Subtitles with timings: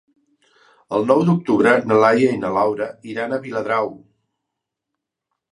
[0.97, 3.93] El nou d'octubre na Laia i na Laura iran a Viladrau.